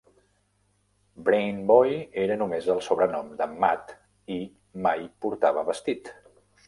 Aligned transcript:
"Brain 1.27 1.59
Boy" 1.71 1.93
era 2.23 2.37
només 2.43 2.69
el 2.75 2.81
sobrenom 2.87 3.29
de 3.43 3.49
Matt 3.65 3.93
i 4.37 4.39
mai 4.87 5.05
portava 5.27 5.67
vestit. 5.69 6.15